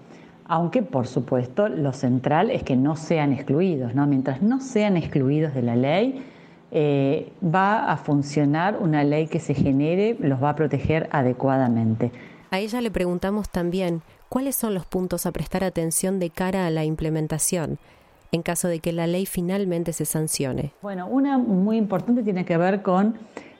aunque 0.47 0.83
por 0.83 1.07
supuesto 1.07 1.67
lo 1.67 1.91
central 1.93 2.51
es 2.51 2.63
que 2.63 2.75
no 2.75 2.95
sean 2.95 3.33
excluidos, 3.33 3.95
¿no? 3.95 4.07
Mientras 4.07 4.41
no 4.41 4.59
sean 4.59 4.95
excluidos 4.97 5.53
de 5.53 5.61
la 5.61 5.75
ley, 5.75 6.23
eh, 6.71 7.31
va 7.43 7.91
a 7.91 7.97
funcionar 7.97 8.77
una 8.79 9.03
ley 9.03 9.27
que 9.27 9.39
se 9.39 9.53
genere, 9.53 10.15
los 10.19 10.41
va 10.41 10.51
a 10.51 10.55
proteger 10.55 11.09
adecuadamente. 11.11 12.11
A 12.51 12.59
ella 12.59 12.81
le 12.81 12.91
preguntamos 12.91 13.49
también 13.49 14.01
cuáles 14.29 14.55
son 14.55 14.73
los 14.73 14.85
puntos 14.85 15.25
a 15.25 15.31
prestar 15.31 15.63
atención 15.63 16.19
de 16.19 16.29
cara 16.29 16.67
a 16.67 16.69
la 16.69 16.85
implementación 16.85 17.79
en 18.31 18.43
caso 18.43 18.67
de 18.67 18.79
que 18.79 18.91
la 18.91 19.07
ley 19.07 19.25
finalmente 19.25 19.93
se 19.93 20.05
sancione. 20.05 20.73
Bueno, 20.81 21.07
una 21.07 21.37
muy 21.37 21.77
importante 21.77 22.21
tiene 22.21 22.45
que 22.45 22.57
ver 22.57 22.81
con 22.81 23.17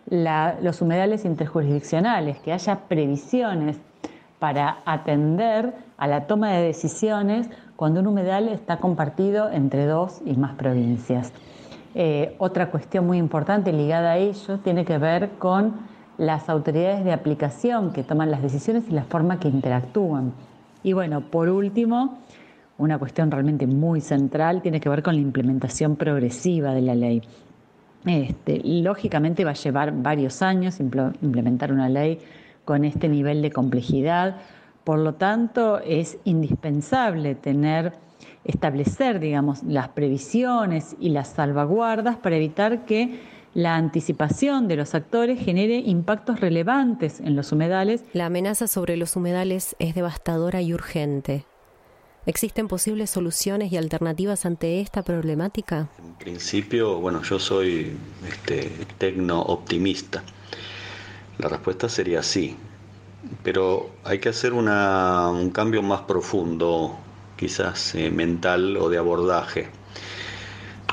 los 0.08 0.82
humedales 0.82 1.26
interjurisdiccionales, 1.26 2.38
que 2.40 2.52
haya 2.52 2.82
previsiones 2.88 3.78
para 4.40 4.80
atender 4.86 5.74
a 5.98 6.08
la 6.08 6.28
toma 6.28 6.52
de 6.52 6.64
decisiones 6.64 7.50
cuando 7.76 8.02
un 8.02 8.08
humedal 8.08 8.48
está 8.50 8.78
compartido 8.78 9.50
entre 9.52 9.86
dos 9.86 10.22
y 10.26 10.36
más 10.36 10.56
provincias. 10.56 11.32
Eh, 11.94 12.36
otra 12.40 12.72
cuestión 12.72 13.08
muy 13.08 13.18
importante 13.18 13.72
ligada 13.72 14.12
a 14.12 14.18
ello 14.18 14.60
tiene 14.60 14.84
que 14.84 14.98
ver 14.98 15.30
con 15.40 15.74
las 16.18 16.50
autoridades 16.50 17.04
de 17.06 17.14
aplicación 17.14 17.92
que 17.92 18.04
toman 18.04 18.32
las 18.32 18.42
decisiones 18.42 18.84
y 18.90 18.92
la 18.92 19.04
forma 19.04 19.40
que 19.40 19.48
interactúan. 19.48 20.34
Y 20.84 20.94
bueno, 20.94 21.22
por 21.22 21.50
último, 21.50 22.20
una 22.78 23.00
cuestión 23.00 23.32
realmente 23.32 23.66
muy 23.68 24.02
central 24.02 24.62
tiene 24.62 24.80
que 24.80 24.90
ver 24.90 25.04
con 25.04 25.16
la 25.16 25.22
implementación 25.22 25.96
progresiva 25.96 26.74
de 26.74 26.82
la 26.82 26.96
ley. 26.96 27.22
Este, 28.06 28.62
lógicamente 28.64 29.44
va 29.44 29.52
a 29.52 29.56
llevar 29.56 29.92
varios 29.92 30.42
años 30.42 30.80
implementar 30.80 31.72
una 31.72 31.90
ley 31.90 32.20
con 32.66 32.84
este 32.84 33.08
nivel 33.08 33.42
de 33.42 33.52
complejidad, 33.52 34.38
por 34.84 35.00
lo 35.00 35.14
tanto 35.14 35.80
es 35.80 36.18
indispensable 36.26 37.36
tener 37.36 37.94
establecer, 38.44 39.20
digamos, 39.20 39.64
las 39.64 39.90
previsiones 39.90 40.96
y 41.00 41.10
las 41.10 41.30
salvaguardas 41.30 42.18
para 42.18 42.36
evitar 42.38 42.86
que 42.86 43.20
la 43.54 43.76
anticipación 43.76 44.68
de 44.68 44.76
los 44.76 44.96
actores 44.96 45.40
genere 45.40 45.78
impactos 45.78 46.40
relevantes 46.42 47.20
en 47.20 47.36
los 47.36 47.52
humedales. 47.52 48.04
La 48.14 48.28
amenaza 48.28 48.68
sobre 48.68 48.98
los 48.98 49.16
humedales 49.16 49.76
es 49.80 49.96
devastadora 49.96 50.62
y 50.62 50.74
urgente. 50.74 51.46
¿Existen 52.26 52.68
posibles 52.68 53.12
soluciones 53.12 53.72
y 53.72 53.78
alternativas 53.78 54.46
ante 54.46 54.82
esta 54.82 55.04
problemática? 55.04 55.90
En 56.00 56.16
principio, 56.16 57.00
bueno, 57.00 57.22
yo 57.22 57.40
soy 57.40 57.96
este, 58.28 58.72
tecno 58.98 59.42
optimista. 59.42 60.24
La 61.38 61.50
respuesta 61.50 61.90
sería 61.90 62.24
sí, 62.24 62.56
pero 63.44 63.90
hay 64.04 64.20
que 64.20 64.30
hacer 64.30 64.54
un 64.54 65.52
cambio 65.52 65.82
más 65.82 66.02
profundo 66.02 66.98
quizás 67.36 67.96
eh, 67.96 68.10
mental 68.10 68.78
o 68.78 68.90
de 68.90 68.98
abordaje. 68.98 69.68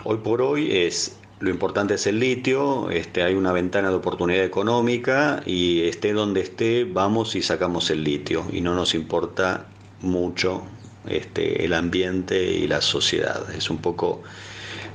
Hoy 0.05 0.19
por 0.19 0.43
hoy 0.43 0.77
es 0.77 1.17
lo 1.43 1.51
importante 1.51 1.95
es 1.95 2.07
el 2.07 2.21
litio, 2.21 2.89
este, 2.91 3.25
hay 3.25 3.35
una 3.35 3.51
ventana 3.51 3.89
de 3.89 3.97
oportunidad 3.97 4.45
económica 4.45 5.43
y 5.45 5.83
esté 5.83 6.13
donde 6.13 6.41
esté, 6.41 6.85
vamos 6.85 7.35
y 7.35 7.43
sacamos 7.43 7.91
el 7.91 8.05
litio 8.05 8.47
y 8.53 8.61
no 8.61 8.77
nos 8.77 8.95
importa 8.95 9.67
mucho 10.03 10.63
este, 11.09 11.65
el 11.65 11.73
ambiente 11.73 12.45
y 12.45 12.69
la 12.69 12.81
sociedad. 12.81 13.53
Es 13.57 13.71
un 13.71 13.79
poco 13.79 14.23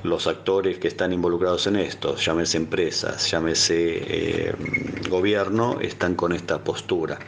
los 0.08 0.28
actores 0.28 0.80
que 0.80 0.88
están 0.88 1.14
involucrados 1.14 1.68
en 1.68 1.76
esto, 1.76 2.16
llámese 2.16 2.58
empresas, 2.58 3.30
llámese 3.30 3.76
eh, 3.78 4.56
gobierno, 5.10 5.80
están 5.82 6.16
con 6.16 6.34
esta 6.34 6.64
postura. 6.64 7.20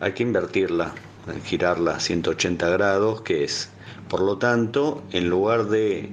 Hay 0.00 0.12
que 0.12 0.22
invertirla, 0.22 0.92
girarla 1.44 1.96
a 1.96 2.00
180 2.00 2.68
grados, 2.70 3.22
que 3.22 3.44
es, 3.44 3.70
por 4.08 4.20
lo 4.20 4.38
tanto, 4.38 5.02
en 5.12 5.28
lugar 5.28 5.66
de 5.66 6.10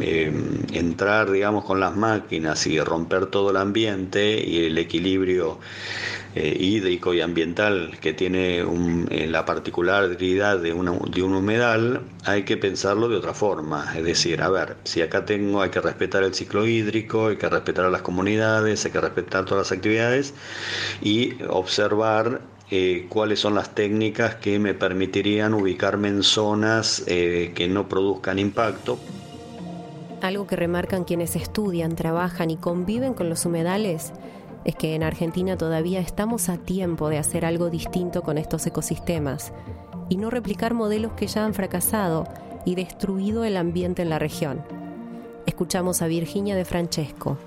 eh, 0.00 0.32
entrar, 0.72 1.30
digamos, 1.30 1.64
con 1.64 1.80
las 1.80 1.96
máquinas 1.96 2.66
y 2.66 2.80
romper 2.80 3.26
todo 3.26 3.50
el 3.50 3.56
ambiente 3.56 4.44
y 4.44 4.66
el 4.66 4.78
equilibrio 4.78 5.58
eh, 6.34 6.56
hídrico 6.58 7.12
y 7.12 7.20
ambiental 7.20 7.98
que 8.00 8.14
tiene 8.14 8.60
eh, 8.60 9.26
la 9.26 9.44
particularidad 9.44 10.58
de, 10.58 10.72
un 10.72 11.34
humedal, 11.34 12.00
hay 12.24 12.44
que 12.44 12.56
pensarlo 12.56 13.10
de 13.10 13.16
otra 13.16 13.34
forma. 13.34 13.92
Es 13.94 14.02
decir, 14.02 14.40
a 14.40 14.48
ver, 14.48 14.76
si 14.84 15.02
acá 15.02 15.26
tengo, 15.26 15.60
hay 15.60 15.68
que 15.68 15.82
respetar 15.82 16.22
el 16.22 16.32
ciclo 16.32 16.66
hídrico, 16.66 17.26
hay 17.26 17.36
que 17.36 17.50
respetar 17.50 17.84
a 17.84 17.90
las 17.90 18.00
comunidades, 18.00 18.82
hay 18.86 18.92
que 18.92 19.00
respetar 19.02 19.44
todas 19.44 19.70
las 19.70 19.76
actividades 19.76 20.32
y 21.02 21.34
observar 21.50 22.40
eh, 22.70 23.04
cuáles 23.10 23.38
son 23.38 23.54
las 23.54 23.74
técnicas 23.74 24.36
que 24.36 24.58
me 24.58 24.72
permitirían 24.72 25.52
ubicarme 25.52 26.08
en 26.08 26.22
zonas 26.22 27.04
que 27.06 27.68
no 27.68 27.90
produzcan 27.90 28.38
impacto. 28.38 28.98
Algo 30.22 30.46
que 30.46 30.56
remarcan 30.56 31.04
quienes 31.04 31.36
estudian, 31.36 31.94
trabajan 31.94 32.50
y 32.50 32.56
conviven 32.56 33.12
con 33.12 33.28
los 33.28 33.44
humedales 33.44 34.12
es 34.64 34.76
que 34.76 34.94
en 34.94 35.02
Argentina 35.02 35.56
todavía 35.56 36.00
estamos 36.00 36.48
a 36.48 36.58
tiempo 36.58 37.08
de 37.08 37.18
hacer 37.18 37.44
algo 37.44 37.70
distinto 37.70 38.22
con 38.22 38.38
estos 38.38 38.66
ecosistemas 38.66 39.52
y 40.08 40.16
no 40.16 40.30
replicar 40.30 40.74
modelos 40.74 41.12
que 41.12 41.26
ya 41.26 41.44
han 41.44 41.54
fracasado 41.54 42.24
y 42.64 42.74
destruido 42.74 43.44
el 43.44 43.56
ambiente 43.56 44.02
en 44.02 44.10
la 44.10 44.18
región. 44.18 44.62
Escuchamos 45.46 46.02
a 46.02 46.06
Virginia 46.06 46.54
de 46.54 46.64
Francesco. 46.64 47.38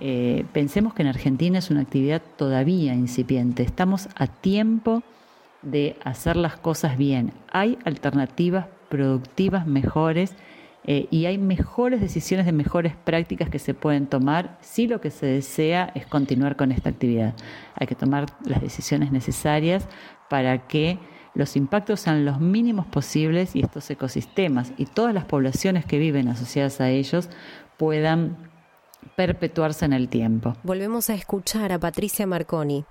Eh, 0.00 0.44
pensemos 0.52 0.94
que 0.94 1.02
en 1.02 1.08
Argentina 1.08 1.58
es 1.58 1.70
una 1.70 1.82
actividad 1.82 2.22
todavía 2.36 2.94
incipiente. 2.94 3.62
Estamos 3.62 4.08
a 4.16 4.26
tiempo 4.26 5.02
de 5.62 5.96
hacer 6.04 6.36
las 6.36 6.56
cosas 6.56 6.96
bien. 6.96 7.32
Hay 7.50 7.78
alternativas 7.84 8.66
productivas 8.88 9.66
mejores 9.66 10.34
eh, 10.86 11.08
y 11.10 11.26
hay 11.26 11.38
mejores 11.38 12.00
decisiones 12.00 12.46
de 12.46 12.52
mejores 12.52 12.94
prácticas 12.94 13.48
que 13.48 13.58
se 13.58 13.72
pueden 13.74 14.06
tomar 14.06 14.58
si 14.60 14.86
lo 14.86 15.00
que 15.00 15.10
se 15.10 15.26
desea 15.26 15.90
es 15.94 16.06
continuar 16.06 16.56
con 16.56 16.72
esta 16.72 16.90
actividad. 16.90 17.34
Hay 17.74 17.86
que 17.86 17.94
tomar 17.94 18.26
las 18.44 18.60
decisiones 18.60 19.10
necesarias 19.10 19.88
para 20.28 20.66
que 20.66 20.98
los 21.34 21.56
impactos 21.56 22.00
sean 22.00 22.24
los 22.24 22.40
mínimos 22.40 22.86
posibles 22.86 23.56
y 23.56 23.60
estos 23.60 23.90
ecosistemas 23.90 24.72
y 24.76 24.86
todas 24.86 25.14
las 25.14 25.24
poblaciones 25.24 25.84
que 25.84 25.98
viven 25.98 26.28
asociadas 26.28 26.80
a 26.80 26.90
ellos 26.90 27.28
puedan 27.76 28.36
perpetuarse 29.16 29.84
en 29.84 29.92
el 29.92 30.08
tiempo. 30.08 30.54
Volvemos 30.62 31.10
a 31.10 31.14
escuchar 31.14 31.72
a 31.72 31.78
Patricia 31.78 32.26
Marconi, 32.26 32.84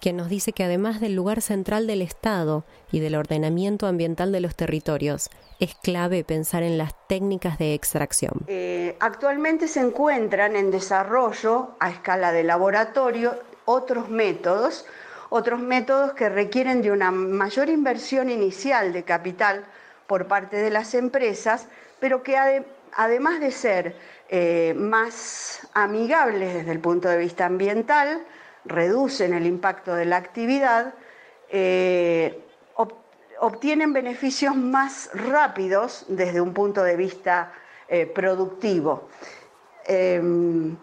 quien 0.00 0.16
nos 0.16 0.28
dice 0.28 0.52
que 0.52 0.64
además 0.64 1.00
del 1.00 1.14
lugar 1.14 1.40
central 1.40 1.86
del 1.86 2.02
Estado 2.02 2.64
y 2.92 3.00
del 3.00 3.14
ordenamiento 3.14 3.86
ambiental 3.86 4.32
de 4.32 4.40
los 4.40 4.54
territorios, 4.54 5.30
es 5.58 5.74
clave 5.74 6.24
pensar 6.24 6.62
en 6.62 6.78
las 6.78 6.94
técnicas 7.08 7.58
de 7.58 7.74
extracción. 7.74 8.44
Eh, 8.46 8.96
actualmente 9.00 9.68
se 9.68 9.80
encuentran 9.80 10.56
en 10.56 10.70
desarrollo 10.70 11.70
a 11.80 11.90
escala 11.90 12.32
de 12.32 12.44
laboratorio 12.44 13.34
otros 13.64 14.08
métodos, 14.08 14.86
otros 15.30 15.60
métodos 15.60 16.12
que 16.12 16.28
requieren 16.28 16.82
de 16.82 16.90
una 16.90 17.10
mayor 17.10 17.68
inversión 17.68 18.30
inicial 18.30 18.92
de 18.92 19.02
capital 19.02 19.64
por 20.06 20.26
parte 20.26 20.56
de 20.56 20.70
las 20.70 20.94
empresas, 20.94 21.66
pero 21.98 22.22
que 22.22 22.36
además 22.92 23.40
de 23.40 23.50
ser 23.50 23.96
eh, 24.28 24.74
más 24.76 25.66
amigables 25.74 26.54
desde 26.54 26.72
el 26.72 26.80
punto 26.80 27.08
de 27.08 27.18
vista 27.18 27.46
ambiental, 27.46 28.22
reducen 28.66 29.34
el 29.34 29.46
impacto 29.46 29.94
de 29.94 30.04
la 30.04 30.16
actividad, 30.16 30.94
eh, 31.48 32.42
obtienen 33.40 33.92
beneficios 33.92 34.56
más 34.56 35.10
rápidos 35.12 36.06
desde 36.08 36.40
un 36.40 36.54
punto 36.54 36.82
de 36.82 36.96
vista 36.96 37.52
eh, 37.88 38.06
productivo. 38.06 39.08
Em, 39.84 40.76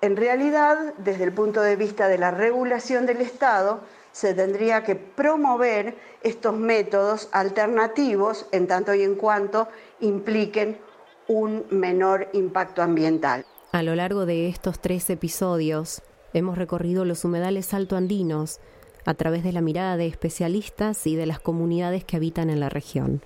en 0.00 0.16
realidad, 0.16 0.94
desde 0.98 1.24
el 1.24 1.32
punto 1.32 1.62
de 1.62 1.76
vista 1.76 2.08
de 2.08 2.18
la 2.18 2.30
regulación 2.30 3.06
del 3.06 3.20
Estado, 3.20 3.80
se 4.12 4.34
tendría 4.34 4.84
que 4.84 4.94
promover 4.94 5.96
estos 6.22 6.54
métodos 6.54 7.28
alternativos 7.32 8.46
en 8.52 8.66
tanto 8.66 8.94
y 8.94 9.02
en 9.02 9.14
cuanto 9.14 9.68
impliquen 10.00 10.78
un 11.28 11.64
menor 11.70 12.28
impacto 12.32 12.82
ambiental. 12.82 13.46
A 13.72 13.82
lo 13.82 13.94
largo 13.94 14.26
de 14.26 14.48
estos 14.48 14.80
tres 14.80 15.08
episodios 15.08 16.02
hemos 16.34 16.58
recorrido 16.58 17.04
los 17.04 17.24
humedales 17.24 17.72
altoandinos, 17.74 18.60
a 19.04 19.14
través 19.14 19.42
de 19.42 19.52
la 19.52 19.60
mirada 19.60 19.96
de 19.96 20.06
especialistas 20.06 21.06
y 21.06 21.16
de 21.16 21.26
las 21.26 21.40
comunidades 21.40 22.04
que 22.04 22.16
habitan 22.16 22.50
en 22.50 22.60
la 22.60 22.68
región. 22.68 23.22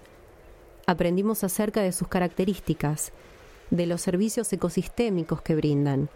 Aprendimos 0.86 1.44
acerca 1.44 1.82
de 1.82 1.92
sus 1.92 2.08
características, 2.08 3.12
de 3.70 3.86
los 3.86 4.00
servicios 4.00 4.52
ecosistémicos 4.52 5.42
que 5.42 5.54
brindan, 5.54 6.08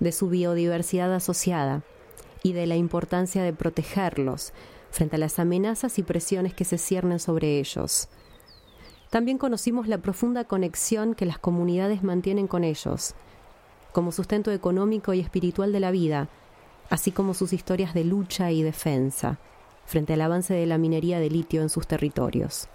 de 0.00 0.12
su 0.12 0.28
biodiversidad 0.28 1.12
asociada 1.14 1.82
y 2.42 2.52
de 2.52 2.66
la 2.66 2.76
importancia 2.76 3.42
de 3.42 3.52
protegerlos 3.52 4.52
frente 4.90 5.16
a 5.16 5.18
las 5.18 5.38
amenazas 5.38 5.98
y 5.98 6.02
presiones 6.02 6.54
que 6.54 6.64
se 6.64 6.78
ciernen 6.78 7.18
sobre 7.18 7.58
ellos. 7.58 8.08
También 9.10 9.38
conocimos 9.38 9.88
la 9.88 9.98
profunda 9.98 10.44
conexión 10.44 11.14
que 11.14 11.26
las 11.26 11.38
comunidades 11.38 12.02
mantienen 12.02 12.46
con 12.48 12.64
ellos, 12.64 13.14
como 13.96 14.12
sustento 14.12 14.52
económico 14.52 15.14
y 15.14 15.20
espiritual 15.20 15.72
de 15.72 15.80
la 15.80 15.90
vida, 15.90 16.28
así 16.90 17.12
como 17.12 17.32
sus 17.32 17.54
historias 17.54 17.94
de 17.94 18.04
lucha 18.04 18.50
y 18.50 18.62
defensa 18.62 19.38
frente 19.86 20.12
al 20.12 20.20
avance 20.20 20.52
de 20.52 20.66
la 20.66 20.76
minería 20.76 21.18
de 21.18 21.30
litio 21.30 21.62
en 21.62 21.70
sus 21.70 21.86
territorios. 21.86 22.68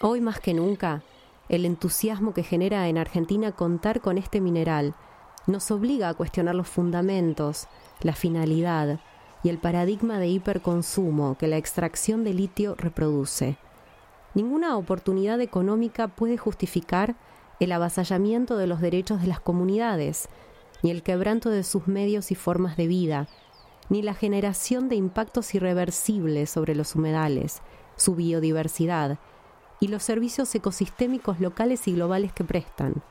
Hoy 0.00 0.22
más 0.22 0.40
que 0.40 0.54
nunca, 0.54 1.02
el 1.50 1.66
entusiasmo 1.66 2.32
que 2.32 2.42
genera 2.42 2.88
en 2.88 2.96
Argentina 2.96 3.52
contar 3.52 4.00
con 4.00 4.16
este 4.16 4.40
mineral 4.40 4.94
nos 5.46 5.70
obliga 5.70 6.08
a 6.08 6.14
cuestionar 6.14 6.54
los 6.54 6.68
fundamentos, 6.68 7.68
la 8.00 8.14
finalidad 8.14 8.98
y 9.42 9.50
el 9.50 9.58
paradigma 9.58 10.18
de 10.18 10.28
hiperconsumo 10.28 11.36
que 11.36 11.48
la 11.48 11.58
extracción 11.58 12.24
de 12.24 12.32
litio 12.32 12.76
reproduce. 12.76 13.58
Ninguna 14.32 14.78
oportunidad 14.78 15.38
económica 15.42 16.08
puede 16.08 16.38
justificar 16.38 17.14
el 17.60 17.72
avasallamiento 17.72 18.56
de 18.56 18.66
los 18.66 18.80
derechos 18.80 19.20
de 19.20 19.26
las 19.26 19.38
comunidades, 19.38 20.30
ni 20.82 20.90
el 20.90 21.02
quebranto 21.02 21.50
de 21.50 21.62
sus 21.62 21.86
medios 21.86 22.30
y 22.30 22.34
formas 22.34 22.76
de 22.76 22.86
vida, 22.86 23.28
ni 23.88 24.02
la 24.02 24.14
generación 24.14 24.88
de 24.88 24.96
impactos 24.96 25.54
irreversibles 25.54 26.50
sobre 26.50 26.74
los 26.74 26.94
humedales, 26.94 27.62
su 27.96 28.14
biodiversidad 28.14 29.18
y 29.80 29.88
los 29.88 30.02
servicios 30.02 30.54
ecosistémicos 30.54 31.40
locales 31.40 31.86
y 31.88 31.92
globales 31.92 32.32
que 32.32 32.44
prestan. 32.44 33.02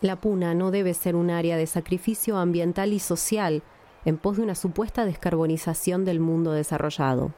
La 0.00 0.20
puna 0.20 0.54
no 0.54 0.70
debe 0.70 0.94
ser 0.94 1.16
un 1.16 1.30
área 1.30 1.56
de 1.56 1.66
sacrificio 1.66 2.38
ambiental 2.38 2.92
y 2.92 2.98
social 2.98 3.62
en 4.04 4.18
pos 4.18 4.36
de 4.36 4.42
una 4.42 4.54
supuesta 4.54 5.04
descarbonización 5.04 6.04
del 6.04 6.20
mundo 6.20 6.52
desarrollado. 6.52 7.32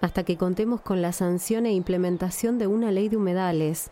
Hasta 0.00 0.24
que 0.24 0.36
contemos 0.36 0.80
con 0.80 1.00
la 1.00 1.12
sanción 1.12 1.66
e 1.66 1.72
implementación 1.72 2.58
de 2.58 2.66
una 2.66 2.90
ley 2.90 3.08
de 3.08 3.16
humedales, 3.16 3.90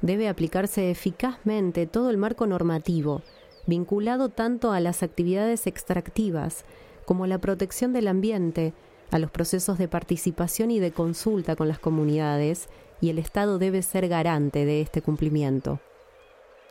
debe 0.00 0.28
aplicarse 0.28 0.90
eficazmente 0.90 1.86
todo 1.86 2.10
el 2.10 2.16
marco 2.16 2.46
normativo, 2.46 3.22
vinculado 3.66 4.28
tanto 4.28 4.72
a 4.72 4.80
las 4.80 5.02
actividades 5.02 5.66
extractivas 5.66 6.64
como 7.04 7.24
a 7.24 7.26
la 7.26 7.38
protección 7.38 7.92
del 7.92 8.08
ambiente, 8.08 8.72
a 9.10 9.18
los 9.18 9.30
procesos 9.30 9.78
de 9.78 9.88
participación 9.88 10.70
y 10.70 10.78
de 10.78 10.92
consulta 10.92 11.56
con 11.56 11.68
las 11.68 11.78
comunidades, 11.78 12.68
y 13.00 13.10
el 13.10 13.18
Estado 13.18 13.58
debe 13.58 13.82
ser 13.82 14.08
garante 14.08 14.64
de 14.64 14.80
este 14.80 15.02
cumplimiento. 15.02 15.80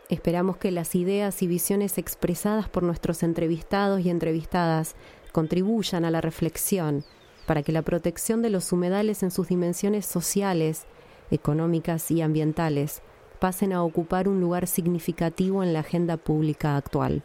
Esperamos 0.10 0.58
que 0.58 0.72
las 0.72 0.96
ideas 0.96 1.42
y 1.44 1.48
visiones 1.48 1.98
expresadas 1.98 2.70
por 2.70 2.84
nuestros 2.84 3.22
entrevistados 3.22 4.02
y 4.02 4.10
entrevistadas 4.10 4.96
contribuyan 5.32 6.06
a 6.06 6.12
la 6.12 6.22
reflexión 6.22 7.04
para 7.46 7.64
que 7.64 7.72
la 7.72 7.82
protección 7.82 8.42
de 8.42 8.50
los 8.50 8.72
humedales 8.72 9.24
en 9.24 9.32
sus 9.32 9.48
dimensiones 9.48 10.06
sociales, 10.06 10.86
económicas 11.32 12.10
y 12.12 12.22
ambientales 12.22 13.02
pasen 13.40 13.74
a 13.74 13.84
ocupar 13.84 14.28
un 14.28 14.42
lugar 14.42 14.68
significativo 14.68 15.64
en 15.64 15.74
la 15.74 15.80
agenda 15.80 16.18
pública 16.18 16.78
actual. 16.78 17.24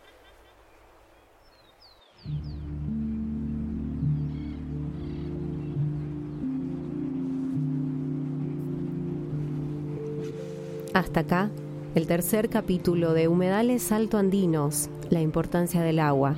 Hasta 10.94 11.20
acá 11.20 11.50
el 11.96 12.06
tercer 12.06 12.48
capítulo 12.48 13.12
de 13.12 13.28
Humedales 13.28 13.92
Alto 13.92 14.16
Andinos, 14.16 14.88
La 15.10 15.20
importancia 15.20 15.82
del 15.82 15.98
agua, 15.98 16.36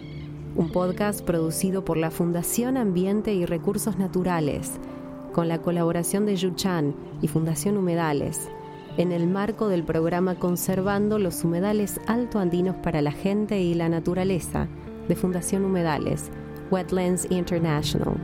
un 0.55 0.71
podcast 0.71 1.23
producido 1.23 1.85
por 1.85 1.99
la 1.99 2.11
Fundación 2.11 2.77
Ambiente 2.77 3.35
y 3.35 3.45
Recursos 3.45 3.99
Naturales, 3.99 4.73
con 5.33 5.49
la 5.49 5.61
colaboración 5.61 6.25
de 6.25 6.37
Yuchan 6.37 6.95
y 7.21 7.29
Fundación 7.29 7.77
Humedales, 7.77 8.49
en 8.97 9.13
el 9.13 9.27
marco 9.27 9.69
del 9.69 9.85
programa 9.85 10.37
Conservando 10.37 11.19
los 11.19 11.45
Humedales 11.45 12.01
Alto 12.07 12.39
Andinos 12.39 12.77
para 12.77 13.03
la 13.03 13.13
Gente 13.13 13.61
y 13.61 13.75
la 13.75 13.89
Naturaleza 13.89 14.69
de 15.09 15.17
Fundación 15.17 15.65
Humedales, 15.65 16.31
Wetlands 16.71 17.31
International. 17.31 18.15